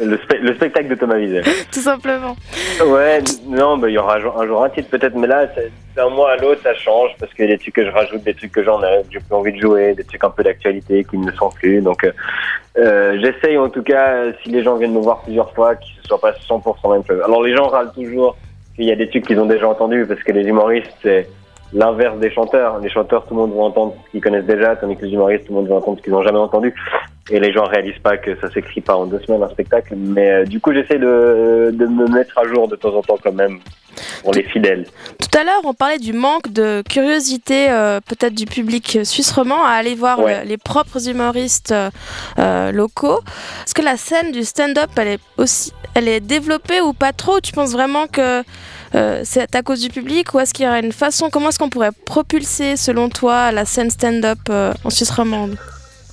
Le, 0.00 0.54
spectacle 0.54 0.88
de 0.88 0.94
Thomas 0.94 1.16
Wiesel. 1.16 1.44
Tout 1.72 1.80
simplement. 1.80 2.36
Ouais, 2.84 3.20
non, 3.46 3.78
bah, 3.78 3.88
il 3.88 3.94
y 3.94 3.98
aura 3.98 4.16
un 4.16 4.46
jour 4.46 4.64
un 4.64 4.68
titre 4.70 4.90
peut-être, 4.90 5.14
mais 5.16 5.26
là, 5.26 5.48
d'un 5.94 6.08
mois 6.10 6.32
à 6.32 6.36
l'autre, 6.36 6.62
ça 6.62 6.74
change 6.74 7.10
parce 7.18 7.32
qu'il 7.34 7.46
y 7.46 7.48
a 7.48 7.56
des 7.56 7.58
trucs 7.58 7.74
que 7.74 7.84
je 7.84 7.90
rajoute, 7.90 8.22
des 8.22 8.34
trucs 8.34 8.52
que 8.52 8.62
j'en 8.62 8.82
ai, 8.82 9.02
j'ai 9.10 9.18
plus 9.18 9.34
envie 9.34 9.52
de 9.52 9.60
jouer, 9.60 9.94
des 9.94 10.04
trucs 10.04 10.22
un 10.24 10.30
peu 10.30 10.42
d'actualité 10.42 11.04
qui 11.04 11.18
ne 11.18 11.30
le 11.30 11.36
sont 11.36 11.50
plus. 11.50 11.80
Donc, 11.80 12.04
euh, 12.04 12.12
euh, 12.78 13.18
j'essaye 13.20 13.56
en 13.58 13.68
tout 13.68 13.82
cas, 13.82 14.32
si 14.42 14.50
les 14.50 14.62
gens 14.62 14.76
viennent 14.76 14.94
me 14.94 15.00
voir 15.00 15.22
plusieurs 15.22 15.52
fois, 15.54 15.74
qu'ils 15.76 15.96
ne 16.02 16.06
soient 16.06 16.20
pas 16.20 16.32
100% 16.32 16.92
même 16.92 17.04
chose. 17.04 17.20
Alors, 17.24 17.42
les 17.42 17.56
gens 17.56 17.68
râlent 17.68 17.92
toujours 17.94 18.36
qu'il 18.74 18.84
y 18.84 18.92
a 18.92 18.96
des 18.96 19.08
trucs 19.08 19.26
qu'ils 19.26 19.40
ont 19.40 19.46
déjà 19.46 19.68
entendus 19.68 20.04
parce 20.06 20.22
que 20.22 20.32
les 20.32 20.44
humoristes, 20.44 20.92
c'est 21.02 21.28
l'inverse 21.72 22.18
des 22.18 22.30
chanteurs. 22.30 22.78
Les 22.80 22.90
chanteurs, 22.90 23.24
tout 23.26 23.34
le 23.34 23.40
monde 23.40 23.54
va 23.54 23.62
entendre 23.62 23.94
ce 24.06 24.10
qu'ils 24.10 24.20
connaissent 24.20 24.44
déjà, 24.44 24.76
tandis 24.76 24.96
que 24.96 25.04
les 25.04 25.12
humoristes, 25.12 25.46
tout 25.46 25.52
le 25.52 25.60
monde 25.60 25.68
va 25.68 25.76
entendre 25.76 25.98
ce 25.98 26.02
qu'ils 26.02 26.12
n'ont 26.12 26.22
jamais 26.22 26.38
entendu. 26.38 26.74
Et 27.30 27.40
les 27.40 27.52
gens 27.52 27.64
réalisent 27.64 28.02
pas 28.02 28.16
que 28.16 28.38
ça 28.40 28.50
s'écrit 28.52 28.80
pas 28.80 28.96
en 28.96 29.06
deux 29.06 29.20
semaines 29.20 29.42
un 29.42 29.48
spectacle. 29.48 29.94
Mais 29.96 30.30
euh, 30.30 30.44
du 30.44 30.60
coup, 30.60 30.72
j'essaie 30.72 30.98
de, 30.98 31.70
de 31.72 31.86
me 31.86 32.06
mettre 32.06 32.38
à 32.38 32.46
jour 32.46 32.68
de 32.68 32.76
temps 32.76 32.94
en 32.94 33.02
temps 33.02 33.18
quand 33.22 33.32
même 33.32 33.58
pour 34.22 34.32
les 34.32 34.42
fidèles. 34.42 34.86
Tout 35.18 35.38
à 35.38 35.44
l'heure, 35.44 35.60
on 35.64 35.74
parlait 35.74 35.98
du 35.98 36.12
manque 36.12 36.52
de 36.52 36.82
curiosité 36.88 37.70
euh, 37.70 38.00
peut-être 38.00 38.34
du 38.34 38.46
public 38.46 39.00
suisse 39.04 39.32
roman 39.32 39.64
à 39.64 39.70
aller 39.70 39.94
voir 39.94 40.20
les 40.44 40.56
propres 40.56 41.08
humoristes 41.08 41.74
euh, 42.38 42.72
locaux. 42.72 43.20
Est-ce 43.64 43.74
que 43.74 43.82
la 43.82 43.96
scène 43.96 44.32
du 44.32 44.44
stand-up, 44.44 44.90
elle 44.96 45.08
est 45.08 45.20
aussi, 45.36 45.72
elle 45.94 46.08
est 46.08 46.20
développée 46.20 46.80
ou 46.80 46.92
pas 46.92 47.12
trop? 47.12 47.40
Tu 47.40 47.52
penses 47.52 47.72
vraiment 47.72 48.06
que 48.06 48.42
euh, 48.94 49.20
c'est 49.24 49.54
à 49.54 49.62
cause 49.62 49.80
du 49.80 49.88
public 49.88 50.32
ou 50.34 50.40
est-ce 50.40 50.54
qu'il 50.54 50.64
y 50.64 50.68
aurait 50.68 50.80
une 50.80 50.92
façon, 50.92 51.28
comment 51.30 51.48
est-ce 51.48 51.58
qu'on 51.58 51.70
pourrait 51.70 51.90
propulser 52.04 52.76
selon 52.76 53.08
toi 53.08 53.52
la 53.52 53.64
scène 53.64 53.90
stand-up 53.90 54.38
euh, 54.48 54.72
en 54.84 54.90
Suisse 54.90 55.10
romande? 55.10 55.56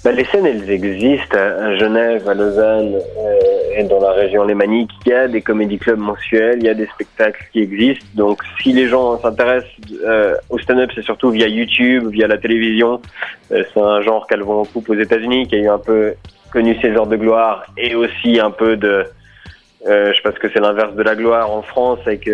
Bah, 0.04 0.12
les 0.12 0.26
scènes, 0.26 0.46
elles 0.46 0.70
existent 0.70 1.38
à 1.38 1.76
Genève, 1.78 2.28
à 2.28 2.34
Lausanne 2.34 2.96
euh, 2.96 3.78
et 3.78 3.84
dans 3.84 4.00
la 4.00 4.12
région 4.12 4.44
lémanique. 4.44 4.92
Il 5.06 5.10
y 5.10 5.14
a 5.14 5.28
des 5.28 5.42
comédie 5.42 5.78
clubs 5.78 6.00
mensuels, 6.00 6.58
il 6.60 6.66
y 6.66 6.70
a 6.70 6.74
des 6.74 6.88
spectacles 6.88 7.46
qui 7.52 7.62
existent. 7.62 8.06
Donc, 8.16 8.42
si 8.62 8.74
les 8.74 8.88
gens 8.88 9.20
s'intéressent 9.20 9.72
au 10.50 10.60
stand-up, 10.60 10.92
c'est 10.94 11.04
surtout 11.04 11.30
via 11.30 11.48
YouTube, 11.48 12.10
via 12.10 12.28
la 12.28 12.38
télévision. 12.38 13.02
c'est 13.50 13.78
un 13.78 14.02
genre 14.02 14.28
qu'elles 14.28 14.44
vont 14.44 14.66
coupe 14.66 14.90
aux 14.90 15.00
États-Unis, 15.00 15.48
qui 15.48 15.56
a 15.56 15.60
eu 15.60 15.70
un 15.70 15.80
peu 15.80 16.14
connu 16.52 16.78
ses 16.82 16.90
heures 16.90 17.08
de 17.08 17.16
gloire 17.16 17.66
et 17.78 17.96
aussi 17.96 18.40
un 18.40 18.52
peu 18.52 18.78
de 18.78 19.06
euh, 19.88 20.14
je 20.14 20.22
pense 20.22 20.38
que 20.40 20.48
c'est 20.54 20.60
l'inverse 20.60 20.96
de 20.96 21.04
la 21.04 21.16
gloire 21.16 21.52
en 21.52 21.62
France, 21.62 22.00
avec 22.06 22.28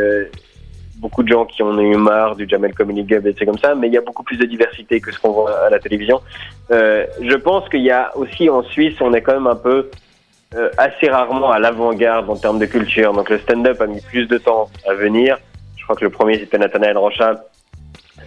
beaucoup 0.99 1.23
de 1.23 1.29
gens 1.29 1.45
qui 1.45 1.63
ont 1.63 1.79
eu 1.79 1.95
marre 1.95 2.35
du 2.35 2.47
Jamel 2.47 2.73
Comedy 2.73 3.05
Club 3.05 3.25
et 3.25 3.35
c'est 3.37 3.45
comme 3.45 3.57
ça, 3.57 3.73
mais 3.73 3.87
il 3.87 3.93
y 3.93 3.97
a 3.97 4.01
beaucoup 4.01 4.23
plus 4.23 4.37
de 4.37 4.45
diversité 4.45 4.99
que 4.99 5.11
ce 5.11 5.19
qu'on 5.19 5.31
voit 5.31 5.57
à 5.65 5.69
la 5.69 5.79
télévision. 5.79 6.21
Euh, 6.71 7.05
je 7.21 7.35
pense 7.35 7.67
qu'il 7.69 7.81
y 7.81 7.91
a 7.91 8.15
aussi 8.17 8.49
en 8.49 8.63
Suisse, 8.63 8.95
on 8.99 9.13
est 9.13 9.21
quand 9.21 9.33
même 9.33 9.47
un 9.47 9.55
peu 9.55 9.89
euh, 10.55 10.69
assez 10.77 11.09
rarement 11.09 11.51
à 11.51 11.59
l'avant-garde 11.59 12.29
en 12.29 12.35
termes 12.35 12.59
de 12.59 12.65
culture. 12.65 13.13
Donc 13.13 13.29
le 13.29 13.39
stand-up 13.39 13.81
a 13.81 13.87
mis 13.87 14.01
plus 14.01 14.27
de 14.27 14.37
temps 14.37 14.69
à 14.87 14.93
venir. 14.93 15.37
Je 15.77 15.83
crois 15.83 15.95
que 15.95 16.03
le 16.03 16.11
premier 16.11 16.37
c'était 16.37 16.57
Nathanaël 16.57 16.97
Rocha 16.97 17.43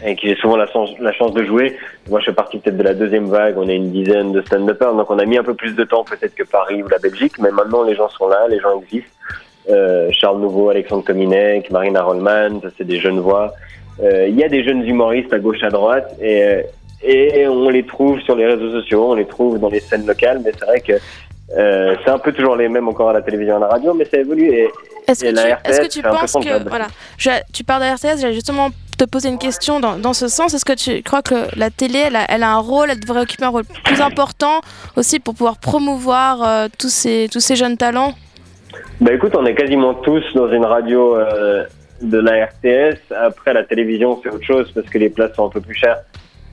et 0.05 0.17
qui 0.17 0.29
j'ai 0.29 0.37
souvent 0.37 0.57
la 0.57 0.67
chance, 0.67 0.91
la 0.99 1.12
chance 1.12 1.33
de 1.33 1.45
jouer. 1.45 1.76
Moi, 2.09 2.21
je 2.21 2.26
fais 2.26 2.33
partie 2.33 2.59
peut-être 2.59 2.76
de 2.76 2.83
la 2.83 2.95
deuxième 2.95 3.26
vague. 3.26 3.57
On 3.59 3.69
est 3.69 3.76
une 3.76 3.93
dizaine 3.93 4.33
de 4.33 4.41
stand-uppers, 4.43 4.95
donc 4.95 5.11
on 5.11 5.19
a 5.19 5.25
mis 5.25 5.38
un 5.38 5.45
peu 5.45 5.55
plus 5.55 5.75
de 5.75 5.85
temps 5.85 6.05
peut-être 6.05 6.35
que 6.35 6.43
Paris 6.43 6.83
ou 6.83 6.88
la 6.88 6.99
Belgique, 6.99 7.35
mais 7.38 7.50
maintenant 7.50 7.85
les 7.85 7.95
gens 7.95 8.09
sont 8.09 8.29
là, 8.29 8.49
les 8.49 8.59
gens 8.59 8.81
existent. 8.81 9.11
Euh, 9.71 10.11
Charles 10.12 10.40
Nouveau, 10.40 10.71
Alexandre 10.71 11.04
Cominec, 11.04 11.71
Marina 11.71 12.02
Rollman, 12.02 12.61
ça 12.62 12.69
c'est 12.76 12.87
des 12.87 12.99
jeunes 12.99 13.21
voix. 13.21 13.54
Euh, 14.02 14.26
il 14.28 14.37
y 14.37 14.42
a 14.42 14.49
des 14.49 14.64
jeunes 14.64 14.85
humoristes 14.87 15.33
à 15.33 15.38
gauche, 15.38 15.62
à 15.62 15.71
droite, 15.71 16.16
et, 16.21 16.62
et 17.04 17.47
on 17.47 17.69
les 17.69 17.85
trouve 17.85 18.21
sur 18.21 18.35
les 18.35 18.47
réseaux 18.47 18.71
sociaux, 18.73 19.11
on 19.11 19.14
les 19.14 19.26
trouve 19.26 19.59
dans 19.59 19.69
les 19.69 19.81
scènes 19.81 20.07
locales, 20.07 20.40
mais 20.45 20.52
c'est 20.59 20.64
vrai 20.64 20.81
que 20.81 20.95
euh, 21.57 21.97
c'est 22.02 22.11
un 22.11 22.19
peu 22.19 22.33
toujours 22.33 22.57
les 22.57 22.69
mêmes 22.69 22.88
encore 22.88 23.11
à 23.11 23.12
la 23.12 23.23
télévision 23.23 23.54
et 23.54 23.57
à 23.59 23.61
la 23.61 23.69
radio, 23.69 23.95
mais 23.95 24.04
ça 24.07 24.19
évolue. 24.19 24.50
Et, 24.50 24.71
est-ce 25.07 25.25
que, 25.25 25.28
est 25.28 25.83
que, 25.83 25.88
tu 25.88 26.02
penses 26.02 26.33
que. 26.33 26.69
Voilà, 26.69 26.88
tu 27.52 27.64
parles 27.64 27.83
de 27.83 27.95
RTS, 27.95 28.21
j'allais 28.21 28.35
justement 28.35 28.71
te 28.97 29.04
poser 29.04 29.28
une 29.28 29.38
question 29.38 29.81
dans, 29.81 29.97
dans 29.97 30.14
ce 30.14 30.28
sens. 30.28 30.54
Est-ce 30.54 30.64
que 30.64 30.73
tu 30.73 31.02
crois 31.02 31.23
que 31.23 31.49
la 31.57 31.71
télé, 31.71 31.99
elle 31.99 32.16
a, 32.16 32.25
elle 32.28 32.42
a, 32.42 32.52
un 32.52 32.59
rôle, 32.59 32.90
elle 32.90 33.00
devrait 33.00 33.23
occuper 33.23 33.45
un 33.45 33.49
rôle 33.50 33.64
plus 33.85 34.00
important 34.00 34.61
aussi 34.97 35.19
pour 35.19 35.35
pouvoir 35.35 35.59
promouvoir 35.59 36.42
euh, 36.42 36.69
tous, 36.78 36.92
ces, 36.92 37.28
tous 37.31 37.40
ces 37.40 37.57
jeunes 37.57 37.76
talents? 37.76 38.14
Bah 39.00 39.12
écoute, 39.12 39.35
on 39.37 39.45
est 39.45 39.55
quasiment 39.55 39.95
tous 39.95 40.23
dans 40.35 40.50
une 40.50 40.64
radio 40.64 41.17
euh, 41.17 41.64
de 42.00 42.19
la 42.19 42.47
RTS. 42.47 42.99
Après, 43.14 43.52
la 43.52 43.64
télévision, 43.64 44.21
c'est 44.23 44.31
autre 44.31 44.45
chose 44.45 44.71
parce 44.73 44.88
que 44.88 44.99
les 44.99 45.11
places 45.11 45.35
sont 45.35 45.47
un 45.47 45.50
peu 45.50 45.61
plus 45.61 45.75
chères. 45.75 46.00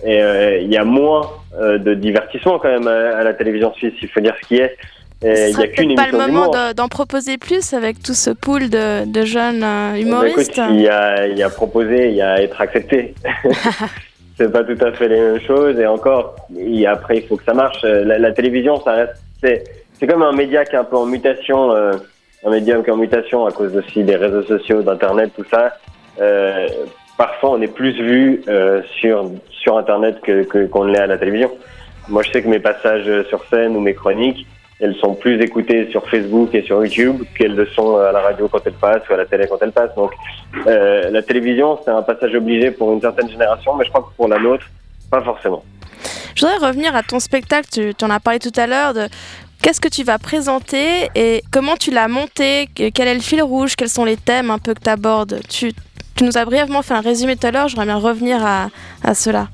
Et 0.04 0.22
euh, 0.22 0.60
il 0.60 0.72
y 0.72 0.78
a 0.78 0.86
moins 0.86 1.30
de 1.60 1.94
divertissement 1.94 2.58
quand 2.58 2.70
même 2.70 2.88
à, 2.88 3.22
la 3.24 3.34
télévision 3.34 3.74
suisse, 3.74 3.94
il 4.02 4.08
faut 4.08 4.22
dire 4.22 4.36
ce 4.42 4.48
qui 4.48 4.58
est. 4.58 4.78
Il 5.22 5.62
a 5.62 5.68
qu'une 5.68 5.96
pas 5.96 6.08
le 6.12 6.18
moment 6.18 6.50
d'en 6.74 6.88
proposer 6.88 7.38
plus 7.38 7.74
avec 7.74 8.02
tout 8.02 8.14
ce 8.14 8.30
pool 8.30 8.70
de, 8.70 9.06
de 9.06 9.26
jeunes 9.26 9.64
euh, 9.64 9.92
bah, 9.92 10.00
humoristes 10.00 10.62
Il 10.70 10.80
y, 10.80 10.88
a, 10.88 11.28
y 11.28 11.44
a 11.44 11.50
proposer, 11.50 12.08
il 12.10 12.16
y 12.16 12.22
a 12.22 12.42
être 12.42 12.62
accepté. 12.62 13.14
c'est 14.38 14.52
pas 14.52 14.64
tout 14.64 14.78
à 14.82 14.94
fait 14.94 15.10
les 15.10 15.20
mêmes 15.20 15.42
choses 15.42 15.78
et 15.78 15.86
encore, 15.86 16.36
et 16.58 16.88
après 16.88 17.18
il 17.18 17.28
faut 17.28 17.36
que 17.36 17.44
ça 17.44 17.54
marche. 17.54 17.84
La, 17.84 18.32
télévision, 18.32 18.82
ça 18.82 18.92
reste, 18.92 19.16
c'est, 20.00 20.08
comme 20.08 20.24
un 20.24 20.32
média 20.32 20.66
qui 20.66 20.76
est 20.76 20.80
un 20.80 20.84
peu 20.84 20.98
en 20.98 21.06
mutation, 21.06 21.72
euh, 21.72 21.94
un 22.46 22.50
média 22.50 22.80
qui 22.82 22.90
est 22.90 22.94
en 22.94 22.98
mutation 22.98 23.46
à 23.46 23.52
cause 23.52 23.76
aussi 23.76 24.04
des 24.04 24.16
réseaux 24.16 24.44
sociaux, 24.44 24.82
d'internet, 24.82 25.32
tout 25.36 25.46
ça. 25.50 25.78
Euh, 26.20 26.68
parfois, 27.18 27.52
on 27.52 27.62
est 27.62 27.74
plus 27.74 27.94
vu 27.94 28.42
euh, 28.48 28.82
sur 29.00 29.32
sur 29.52 29.78
internet 29.78 30.22
que, 30.22 30.66
qu'on 30.68 30.86
l'est 30.86 31.00
à 31.00 31.08
la 31.08 31.18
télévision. 31.18 31.52
Moi, 32.08 32.24
je 32.24 32.32
sais 32.32 32.42
que 32.42 32.48
mes 32.48 32.60
passages 32.60 33.28
sur 33.28 33.44
scène 33.50 33.76
ou 33.76 33.82
mes 33.82 33.94
chroniques, 33.94 34.48
elles 34.80 34.96
sont 34.96 35.14
plus 35.14 35.42
écoutées 35.42 35.90
sur 35.92 36.08
Facebook 36.10 36.56
et 36.56 36.62
sur 36.62 36.84
YouTube 36.84 37.24
qu'elles 37.38 37.56
le 37.56 37.66
sont 37.68 37.98
à 37.98 38.14
la 38.14 38.22
radio 38.22 38.48
quand 38.48 38.62
elles 38.66 38.74
passent 38.74 39.08
ou 39.10 39.14
à 39.14 39.18
la 39.18 39.26
télé 39.26 39.48
quand 39.50 39.62
elles 39.62 39.74
passent. 39.74 39.94
Donc 39.96 40.14
la 40.66 41.22
télévision, 41.22 41.78
c'est 41.84 41.92
un 41.92 42.02
passage 42.02 42.34
obligé 42.34 42.72
pour 42.72 42.94
une 42.94 43.02
certaine 43.02 43.30
génération, 43.30 43.76
mais 43.76 43.84
je 43.84 43.90
crois 43.90 44.02
que 44.02 44.16
pour 44.16 44.30
la 44.30 44.40
nôtre, 44.40 44.66
pas 45.12 45.22
forcément. 45.22 45.64
Je 46.36 46.46
voudrais 46.46 46.68
revenir 46.68 46.96
à 46.96 47.04
ton 47.04 47.20
spectacle, 47.20 47.68
tu, 47.70 47.94
tu 47.94 48.06
en 48.06 48.10
as 48.10 48.22
parlé 48.22 48.40
tout 48.40 48.54
à 48.56 48.66
l'heure, 48.66 48.94
de 48.94 49.10
qu'est-ce 49.62 49.82
que 49.82 49.88
tu 49.88 50.04
vas 50.04 50.18
présenter 50.18 51.10
et 51.16 51.44
comment 51.52 51.76
tu 51.76 51.92
l'as 51.92 52.08
monté, 52.08 52.68
quel 52.76 53.08
est 53.08 53.14
le 53.14 53.20
fil 53.20 53.42
rouge, 53.42 53.76
quels 53.76 53.90
sont 53.90 54.06
les 54.06 54.18
thèmes 54.18 54.52
un 54.52 54.58
peu 54.58 54.74
que 54.74 54.82
tu 54.82 54.90
abordes. 54.90 55.40
Tu, 55.50 55.72
nous 56.22 56.38
as 56.38 56.46
brièvement 56.46 56.82
fait 56.82 56.94
un 56.94 57.02
résumé 57.02 57.36
tout 57.36 57.48
à 57.48 57.52
l'heure, 57.52 57.68
j'aimerais 57.68 57.86
bien 57.86 57.98
revenir 57.98 58.46
à, 58.46 58.68
à 59.04 59.14
cela. 59.14 59.48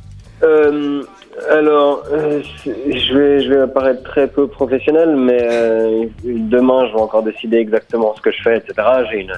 Euh, 0.44 1.04
alors, 1.50 2.04
euh, 2.12 2.42
je 2.66 3.18
vais 3.18 3.42
je 3.42 3.50
vais 3.50 3.60
apparaître 3.62 4.04
très 4.04 4.28
peu 4.28 4.48
professionnel, 4.48 5.16
mais 5.16 5.40
euh, 5.42 6.06
demain 6.24 6.88
je 6.88 6.94
vais 6.94 7.02
encore 7.02 7.24
décider 7.24 7.58
exactement 7.58 8.14
ce 8.16 8.22
que 8.22 8.32
je 8.32 8.42
fais, 8.42 8.58
etc. 8.58 8.74
J'ai 9.12 9.22
une 9.22 9.34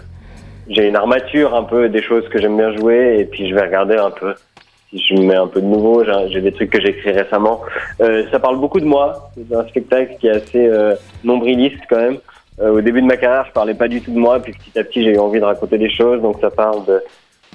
j'ai 0.70 0.88
une 0.88 0.96
armature 0.96 1.56
un 1.56 1.64
peu 1.64 1.90
des 1.90 2.02
choses 2.02 2.28
que 2.30 2.40
j'aime 2.40 2.58
bien 2.58 2.76
jouer, 2.76 3.18
et 3.20 3.26
puis 3.26 3.50
je 3.50 3.56
vais 3.56 3.62
regarder 3.62 3.96
un 3.96 4.12
peu 4.12 4.34
si 4.90 5.16
je 5.16 5.22
mets 5.22 5.36
un 5.36 5.48
peu 5.48 5.62
de 5.62 5.66
nouveau. 5.66 6.04
J'ai 6.30 6.42
des 6.42 6.52
trucs 6.52 6.70
que 6.70 6.82
j'ai 6.82 6.90
écrits 6.90 7.12
récemment. 7.12 7.62
Euh, 8.02 8.24
ça 8.32 8.40
parle 8.40 8.60
beaucoup 8.60 8.80
de 8.80 8.86
moi. 8.86 9.30
C'est 9.36 9.56
un 9.56 9.68
spectacle 9.68 10.16
qui 10.20 10.28
est 10.28 10.32
assez 10.32 10.68
euh, 10.68 10.96
nombriliste 11.24 11.82
quand 11.90 12.00
même. 12.00 12.18
au 12.60 12.82
début 12.82 13.02
de 13.02 13.08
ma 13.08 13.18
carrière, 13.18 13.46
je 13.48 13.52
parlais 13.52 13.76
pas 13.76 13.88
du 13.88 14.02
tout 14.02 14.12
de 14.12 14.20
moi, 14.20 14.40
puis 14.40 14.54
petit 14.54 14.80
à 14.80 14.84
petit 14.84 15.04
j'ai 15.04 15.14
eu 15.14 15.20
envie 15.20 15.40
de 15.40 15.46
raconter 15.46 15.78
des 15.78 15.90
choses, 15.92 16.22
donc 16.22 16.38
ça 16.42 16.50
parle 16.50 16.86
de 16.86 17.04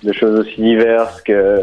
de 0.02 0.12
choses 0.12 0.40
aussi 0.40 0.60
diverses 0.60 1.20
que 1.22 1.60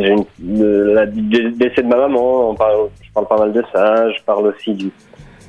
j'ai 0.00 0.14
le 0.40 1.50
décès 1.50 1.82
de 1.82 1.88
ma 1.88 1.96
maman. 1.96 2.50
On 2.50 2.54
parle, 2.54 2.88
je 3.02 3.10
parle 3.12 3.26
pas 3.26 3.38
mal 3.38 3.52
de 3.52 3.62
ça. 3.72 4.10
Je 4.10 4.22
parle 4.22 4.46
aussi 4.46 4.72
du 4.72 4.90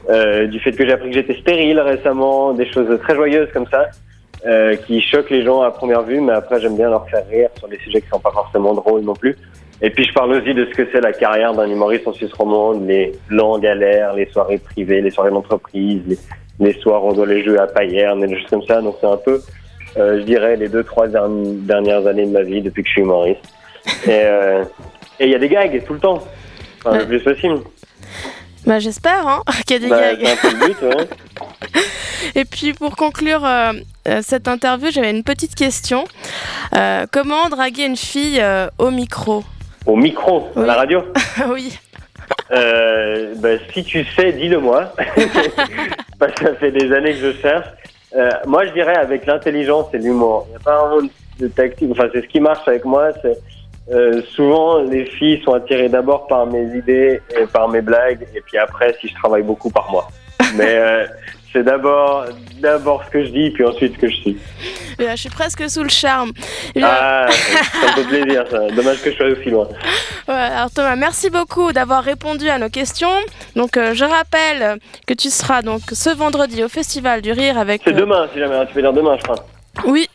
euh, 0.10 0.48
du 0.48 0.60
fait 0.60 0.74
que 0.74 0.86
j'ai 0.86 0.94
appris 0.94 1.10
que 1.10 1.16
j'étais 1.16 1.40
stérile 1.40 1.80
récemment, 1.80 2.54
des 2.54 2.70
choses 2.72 3.00
très 3.02 3.16
joyeuses 3.16 3.50
comme 3.54 3.68
ça. 3.68 3.88
Euh, 4.46 4.76
qui 4.76 5.00
choquent 5.00 5.30
les 5.30 5.46
gens 5.46 5.62
à 5.62 5.72
première 5.72 6.02
vue, 6.02 6.20
mais 6.20 6.34
après 6.34 6.60
j'aime 6.60 6.76
bien 6.76 6.90
leur 6.90 7.08
faire 7.10 7.26
rire 7.30 7.48
sur 7.58 7.70
des 7.70 7.78
sujets 7.78 8.02
qui 8.02 8.10
sont 8.10 8.20
pas 8.20 8.32
forcément 8.32 8.74
drôles 8.74 9.00
non 9.00 9.14
plus. 9.14 9.38
Et 9.82 9.90
puis 9.90 10.04
je 10.04 10.12
parle 10.12 10.34
aussi 10.34 10.54
de 10.54 10.66
ce 10.66 10.72
que 10.72 10.86
c'est 10.92 11.00
la 11.00 11.14
carrière 11.14 11.54
d'un 11.54 11.66
humoriste 11.66 12.06
en 12.10 12.12
Suisse 12.12 12.34
romande, 12.34 12.86
les 12.86 13.14
longues 13.30 13.62
galères, 13.62 14.14
les 14.14 14.26
soirées 14.26 14.58
privées, 14.58 15.00
les 15.00 15.12
soirées 15.12 15.32
d'entreprise, 15.32 16.02
les, 16.60 16.74
soirs 16.74 17.06
où 17.06 17.12
on 17.12 17.14
doit 17.14 17.26
les 17.26 17.42
jouer 17.42 17.58
à 17.58 17.68
Payerne 17.68 18.22
et 18.22 18.28
des 18.28 18.38
choses 18.42 18.50
comme 18.50 18.66
ça. 18.66 18.82
Donc 18.82 18.98
c'est 19.00 19.08
un 19.08 19.16
peu, 19.16 19.40
euh, 19.96 20.20
je 20.20 20.24
dirais, 20.24 20.58
les 20.58 20.68
deux, 20.68 20.84
trois 20.84 21.08
dernières 21.08 22.06
années 22.06 22.26
de 22.26 22.32
ma 22.32 22.42
vie 22.42 22.62
depuis 22.62 22.84
que 22.84 22.90
je 22.90 22.94
suis 22.96 23.02
humoriste. 23.02 23.46
Et 24.06 24.26
il 25.22 25.30
y 25.30 25.36
a 25.36 25.40
des 25.40 25.48
gags 25.48 25.84
tout 25.86 25.94
le 25.94 26.00
temps, 26.00 26.22
enfin, 26.84 26.98
le 26.98 27.06
plus 27.06 27.24
possible. 27.24 27.60
Bah, 28.66 28.80
j'espère 28.80 29.26
hein, 29.26 29.42
qu'il 29.66 29.82
y 29.82 29.86
a 29.86 29.88
des 29.88 29.90
bah, 29.90 30.16
gags. 30.16 30.28
Un 30.28 30.50
peu 30.50 30.68
but, 30.68 30.82
ouais. 30.82 31.08
Et 32.36 32.46
puis 32.46 32.74
pour 32.74 32.96
conclure 32.96 33.46
euh, 33.46 33.74
euh, 34.08 34.20
cette 34.22 34.48
interview, 34.48 34.90
j'avais 34.92 35.12
une 35.12 35.24
petite 35.24 35.56
question. 35.56 36.06
Euh, 36.76 37.06
comment 37.12 37.50
draguer 37.50 37.86
une 37.86 37.98
fille 37.98 38.44
au 38.78 38.92
micro 38.92 39.44
Au 39.86 39.96
micro 39.96 40.50
À 40.56 40.62
la 40.62 40.76
radio 40.76 41.04
Oui. 41.50 41.78
bah, 42.50 43.50
si 43.74 43.84
tu 43.84 44.06
sais, 44.16 44.32
dis-le-moi. 44.34 44.94
Parce 46.20 46.34
que 46.34 46.46
ça 46.46 46.56
fait 46.56 46.72
des 46.72 46.92
années 46.94 47.14
que 47.14 47.32
je 47.32 47.42
cherche. 47.42 47.68
moi, 48.46 48.66
je 48.66 48.72
dirais 48.74 48.96
avec 48.96 49.26
l'intelligence 49.26 49.88
et 49.94 49.98
l'humour. 49.98 50.46
Il 50.48 50.52
n'y 50.52 50.56
a 50.58 50.60
pas 50.60 50.88
vraiment 50.88 51.08
de 51.40 51.48
tactique. 51.48 51.90
Enfin, 51.92 52.10
c'est 52.14 52.22
ce 52.22 52.28
qui 52.28 52.40
marche 52.40 52.68
avec 52.68 52.86
moi. 52.86 53.10
C'est 53.22 53.38
euh, 53.92 54.22
souvent, 54.34 54.82
les 54.82 55.06
filles 55.06 55.42
sont 55.44 55.54
attirées 55.54 55.90
d'abord 55.90 56.28
par 56.28 56.46
mes 56.46 56.78
idées 56.78 57.22
et 57.38 57.46
par 57.48 57.68
mes 57.68 57.82
blagues, 57.82 58.26
et 58.34 58.42
puis 58.42 58.58
après, 58.58 58.96
si 59.02 59.10
je 59.10 59.16
travaille 59.16 59.44
beaucoup, 59.44 59.70
par 59.70 59.92
moi. 59.92 60.08
Mais 60.56 60.78
euh, 60.78 61.06
c'est 61.54 61.64
d'abord, 61.64 62.26
d'abord 62.60 63.04
ce 63.06 63.12
que 63.12 63.24
je 63.24 63.30
dis, 63.30 63.52
puis 63.52 63.64
ensuite 63.64 63.94
ce 63.94 64.00
que 64.00 64.10
je 64.10 64.16
suis. 64.16 64.38
je 65.00 65.16
suis 65.16 65.30
presque 65.30 65.70
sous 65.70 65.84
le 65.84 65.90
charme. 65.90 66.32
Ah, 66.82 67.28
ça 67.30 67.88
me 67.88 68.04
fait 68.04 68.22
plaisir, 68.22 68.46
ça. 68.50 68.68
Dommage 68.72 69.02
que 69.02 69.12
je 69.12 69.16
sois 69.16 69.28
aussi 69.28 69.50
loin. 69.50 69.68
Ouais, 70.28 70.34
alors 70.34 70.72
Thomas, 70.72 70.96
merci 70.96 71.30
beaucoup 71.30 71.72
d'avoir 71.72 72.04
répondu 72.04 72.50
à 72.50 72.58
nos 72.58 72.70
questions. 72.70 73.14
Donc, 73.56 73.78
euh, 73.78 73.94
je 73.94 74.06
rappelle 74.06 74.80
que 75.08 75.14
tu 75.14 75.30
seras 75.30 75.62
donc 75.62 75.82
ce 75.92 76.10
vendredi 76.10 76.64
au 76.64 76.70
Festival 76.70 77.22
du 77.22 77.32
Rire 77.32 77.58
avec. 77.58 77.84
C'est 77.86 77.94
demain, 77.94 78.28
si 78.34 78.40
jamais. 78.40 78.56
Hein, 78.56 78.66
tu 78.68 78.74
peux 78.74 78.82
dire 78.82 78.94
demain, 78.94 79.16
je 79.18 79.24
crois. 79.24 79.46
Oui, 79.86 80.08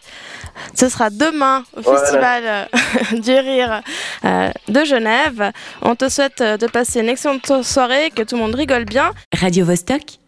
ce 0.75 0.88
sera 0.88 1.11
demain 1.11 1.64
au 1.76 1.83
Festival 1.83 2.42
euh, 2.45 3.18
du 3.21 3.33
Rire 3.33 3.83
euh, 4.25 4.50
de 4.68 4.85
Genève. 4.85 5.52
On 5.83 5.95
te 5.95 6.09
souhaite 6.09 6.40
euh, 6.40 6.57
de 6.57 6.66
passer 6.66 7.00
une 7.00 7.09
excellente 7.09 7.62
soirée, 7.62 8.11
que 8.14 8.23
tout 8.23 8.37
le 8.37 8.42
monde 8.42 8.54
rigole 8.54 8.85
bien. 8.85 9.12
Radio 9.33 9.64
-Vostok 9.66 10.18